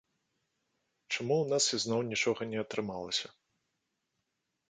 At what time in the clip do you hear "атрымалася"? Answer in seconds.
2.63-3.27